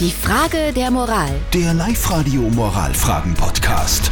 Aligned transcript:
Die 0.00 0.10
Frage 0.10 0.72
der 0.74 0.90
Moral. 0.90 1.30
Der 1.52 1.72
Live-Radio 1.72 2.40
Moralfragen-Podcast. 2.40 4.10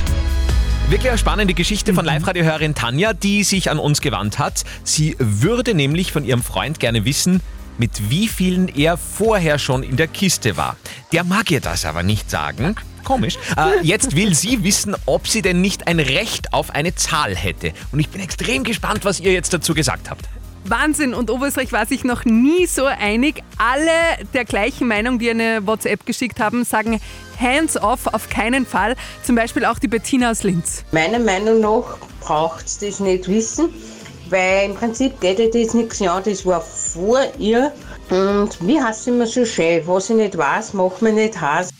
Wirklich 0.88 1.08
eine 1.08 1.18
spannende 1.18 1.54
Geschichte 1.54 1.92
von 1.92 2.04
Live-Radio-Hörerin 2.04 2.76
Tanja, 2.76 3.12
die 3.12 3.42
sich 3.42 3.68
an 3.68 3.80
uns 3.80 4.00
gewandt 4.00 4.38
hat. 4.38 4.62
Sie 4.84 5.16
würde 5.18 5.74
nämlich 5.74 6.12
von 6.12 6.24
ihrem 6.24 6.44
Freund 6.44 6.78
gerne 6.78 7.04
wissen, 7.04 7.40
mit 7.78 8.10
wie 8.10 8.28
vielen 8.28 8.68
er 8.68 8.96
vorher 8.96 9.58
schon 9.58 9.82
in 9.82 9.96
der 9.96 10.06
Kiste 10.06 10.56
war. 10.56 10.76
Der 11.10 11.24
mag 11.24 11.50
ihr 11.50 11.60
das 11.60 11.84
aber 11.84 12.04
nicht 12.04 12.30
sagen. 12.30 12.76
Komisch. 13.02 13.36
Äh, 13.56 13.84
jetzt 13.84 14.14
will 14.14 14.36
sie 14.36 14.62
wissen, 14.62 14.94
ob 15.06 15.26
sie 15.26 15.42
denn 15.42 15.60
nicht 15.60 15.88
ein 15.88 15.98
Recht 15.98 16.52
auf 16.52 16.70
eine 16.70 16.94
Zahl 16.94 17.34
hätte. 17.34 17.72
Und 17.90 17.98
ich 17.98 18.08
bin 18.08 18.20
extrem 18.20 18.62
gespannt, 18.62 19.04
was 19.04 19.18
ihr 19.18 19.32
jetzt 19.32 19.52
dazu 19.52 19.74
gesagt 19.74 20.10
habt. 20.10 20.28
Wahnsinn 20.64 21.14
und 21.14 21.30
Oberösterreich 21.30 21.72
war 21.72 21.86
sich 21.86 22.04
noch 22.04 22.24
nie 22.24 22.66
so 22.66 22.84
einig. 22.84 23.42
Alle 23.58 23.90
der 24.32 24.44
gleichen 24.44 24.86
Meinung, 24.88 25.18
die 25.18 25.30
eine 25.30 25.66
WhatsApp 25.66 26.06
geschickt 26.06 26.40
haben, 26.40 26.64
sagen 26.64 27.00
hands 27.40 27.76
off 27.76 28.06
auf 28.06 28.28
keinen 28.28 28.66
Fall. 28.66 28.94
Zum 29.24 29.34
Beispiel 29.34 29.64
auch 29.64 29.78
die 29.78 29.88
Bettina 29.88 30.30
aus 30.30 30.42
Linz. 30.42 30.84
Meiner 30.92 31.18
Meinung 31.18 31.60
nach 31.60 31.96
braucht 32.20 32.66
es 32.66 32.78
das 32.78 33.00
nicht 33.00 33.28
wissen, 33.28 33.70
weil 34.30 34.70
im 34.70 34.74
Prinzip 34.74 35.20
geht 35.20 35.38
ihr 35.38 35.50
das 35.50 35.74
nichts 35.74 36.00
an, 36.02 36.22
das 36.24 36.46
war 36.46 36.60
vor 36.60 37.20
ihr. 37.38 37.72
Und 38.10 38.50
wie 38.60 38.80
heißt 38.80 39.00
es 39.00 39.06
immer 39.08 39.26
so 39.26 39.44
schön, 39.44 39.82
was 39.86 40.10
ich 40.10 40.16
nicht 40.16 40.36
weiß, 40.36 40.74
macht 40.74 41.02
mir 41.02 41.12
nicht 41.12 41.40
heiß. 41.40 41.70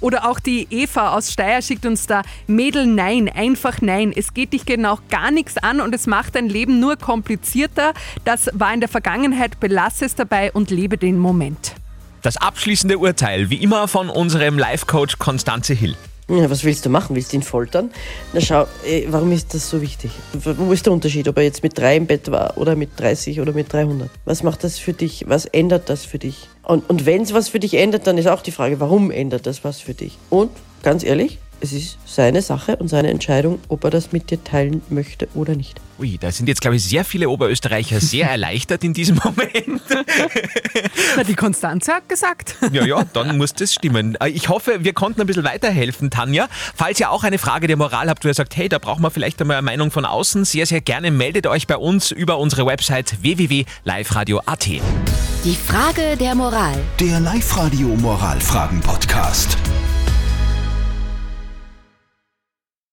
Oder 0.00 0.28
auch 0.28 0.40
die 0.40 0.66
Eva 0.70 1.14
aus 1.14 1.32
Steyr 1.32 1.62
schickt 1.62 1.86
uns 1.86 2.06
da 2.06 2.22
Mädel, 2.46 2.86
nein, 2.86 3.28
einfach 3.28 3.80
nein. 3.80 4.12
Es 4.14 4.34
geht 4.34 4.52
dich 4.52 4.64
genau 4.64 4.98
gar 5.10 5.30
nichts 5.30 5.58
an 5.58 5.80
und 5.80 5.94
es 5.94 6.06
macht 6.06 6.34
dein 6.34 6.48
Leben 6.48 6.80
nur 6.80 6.96
komplizierter. 6.96 7.92
Das 8.24 8.50
war 8.52 8.72
in 8.72 8.80
der 8.80 8.88
Vergangenheit, 8.88 9.60
belasse 9.60 10.04
es 10.04 10.14
dabei 10.14 10.52
und 10.52 10.70
lebe 10.70 10.96
den 10.96 11.18
Moment. 11.18 11.74
Das 12.22 12.36
abschließende 12.36 12.98
Urteil, 12.98 13.48
wie 13.48 13.56
immer 13.56 13.88
von 13.88 14.10
unserem 14.10 14.58
Life-Coach 14.58 15.18
Konstanze 15.18 15.72
Hill. 15.72 15.96
Ja, 16.30 16.48
was 16.48 16.62
willst 16.62 16.86
du 16.86 16.90
machen? 16.90 17.16
Willst 17.16 17.32
du 17.32 17.38
ihn 17.38 17.42
foltern? 17.42 17.90
Na 18.32 18.40
schau, 18.40 18.66
eh, 18.86 19.06
warum 19.08 19.32
ist 19.32 19.52
das 19.52 19.68
so 19.68 19.82
wichtig? 19.82 20.12
Wo 20.32 20.72
ist 20.72 20.86
der 20.86 20.92
Unterschied, 20.92 21.26
ob 21.26 21.36
er 21.36 21.42
jetzt 21.42 21.64
mit 21.64 21.76
drei 21.76 21.96
im 21.96 22.06
Bett 22.06 22.30
war 22.30 22.56
oder 22.56 22.76
mit 22.76 22.90
30 22.98 23.40
oder 23.40 23.52
mit 23.52 23.72
300? 23.72 24.08
Was 24.26 24.44
macht 24.44 24.62
das 24.62 24.78
für 24.78 24.92
dich? 24.92 25.24
Was 25.26 25.46
ändert 25.46 25.88
das 25.88 26.04
für 26.04 26.20
dich? 26.20 26.48
Und, 26.62 26.88
und 26.88 27.04
wenn 27.04 27.22
es 27.22 27.34
was 27.34 27.48
für 27.48 27.58
dich 27.58 27.74
ändert, 27.74 28.06
dann 28.06 28.16
ist 28.16 28.28
auch 28.28 28.42
die 28.42 28.52
Frage, 28.52 28.78
warum 28.78 29.10
ändert 29.10 29.44
das 29.46 29.64
was 29.64 29.80
für 29.80 29.94
dich? 29.94 30.18
Und 30.30 30.52
ganz 30.84 31.02
ehrlich, 31.02 31.38
es 31.60 31.72
ist 31.72 31.98
seine 32.06 32.42
Sache 32.42 32.76
und 32.76 32.88
seine 32.88 33.10
Entscheidung, 33.10 33.58
ob 33.68 33.84
er 33.84 33.90
das 33.90 34.12
mit 34.12 34.30
dir 34.30 34.42
teilen 34.42 34.82
möchte 34.88 35.28
oder 35.34 35.54
nicht. 35.54 35.80
Ui, 35.98 36.16
da 36.18 36.32
sind 36.32 36.48
jetzt, 36.48 36.62
glaube 36.62 36.76
ich, 36.76 36.84
sehr 36.84 37.04
viele 37.04 37.28
Oberösterreicher 37.28 38.00
sehr 38.00 38.26
erleichtert 38.30 38.82
in 38.84 38.94
diesem 38.94 39.16
Moment. 39.16 39.82
Na, 41.16 41.24
die 41.24 41.34
Konstanze 41.34 41.92
hat 41.92 42.08
gesagt. 42.08 42.56
Ja, 42.72 42.84
ja, 42.86 43.04
dann 43.12 43.36
muss 43.36 43.52
das 43.54 43.74
stimmen. 43.74 44.16
Äh, 44.20 44.28
Ich 44.28 44.48
hoffe, 44.48 44.84
wir 44.84 44.92
konnten 44.92 45.20
ein 45.20 45.26
bisschen 45.26 45.42
weiterhelfen, 45.44 46.08
Tanja. 46.10 46.48
Falls 46.74 47.00
ihr 47.00 47.10
auch 47.10 47.24
eine 47.24 47.36
Frage 47.38 47.66
der 47.66 47.76
Moral 47.76 48.08
habt, 48.08 48.24
wo 48.24 48.28
ihr 48.28 48.34
sagt, 48.34 48.56
hey, 48.56 48.68
da 48.68 48.78
brauchen 48.78 49.02
wir 49.02 49.10
vielleicht 49.10 49.40
einmal 49.40 49.56
eine 49.56 49.64
Meinung 49.64 49.90
von 49.90 50.04
außen, 50.04 50.44
sehr, 50.44 50.66
sehr 50.66 50.80
gerne 50.80 51.10
meldet 51.10 51.46
euch 51.48 51.66
bei 51.66 51.76
uns 51.76 52.12
über 52.12 52.38
unsere 52.38 52.64
Website 52.66 53.20
www.liveradio.at. 53.22 54.66
Die 54.66 55.56
Frage 55.56 56.16
der 56.16 56.34
Moral. 56.34 56.78
Der 57.00 57.18
Live-Radio 57.20 57.88
Moralfragen-Podcast. 57.88 59.56